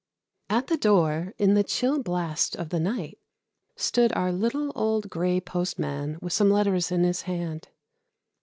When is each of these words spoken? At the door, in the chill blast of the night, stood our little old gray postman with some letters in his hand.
At 0.49 0.65
the 0.65 0.77
door, 0.77 1.35
in 1.37 1.53
the 1.53 1.63
chill 1.63 2.01
blast 2.01 2.55
of 2.55 2.69
the 2.69 2.79
night, 2.79 3.19
stood 3.75 4.11
our 4.13 4.31
little 4.31 4.71
old 4.73 5.11
gray 5.11 5.39
postman 5.39 6.17
with 6.23 6.33
some 6.33 6.49
letters 6.49 6.91
in 6.91 7.03
his 7.03 7.21
hand. 7.29 7.67